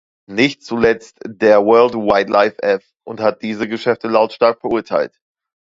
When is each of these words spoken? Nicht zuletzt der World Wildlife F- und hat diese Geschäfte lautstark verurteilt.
Nicht 0.27 0.63
zuletzt 0.65 1.19
der 1.27 1.63
World 1.63 1.93
Wildlife 1.93 2.59
F- 2.63 2.91
und 3.05 3.19
hat 3.19 3.43
diese 3.43 3.67
Geschäfte 3.67 4.07
lautstark 4.07 4.59
verurteilt. 4.59 5.19